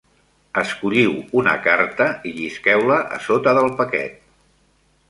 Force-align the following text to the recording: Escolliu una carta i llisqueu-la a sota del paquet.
Escolliu 0.61 1.13
una 1.41 1.53
carta 1.67 2.09
i 2.31 2.35
llisqueu-la 2.39 2.99
a 3.19 3.25
sota 3.31 3.57
del 3.61 3.73
paquet. 3.85 4.19